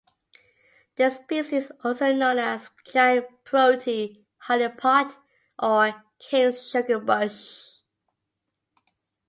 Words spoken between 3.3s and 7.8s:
protea, honeypot or king sugar bush.